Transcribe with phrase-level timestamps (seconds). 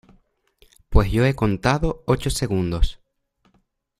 [0.89, 2.99] pues yo he contado ocho segundos.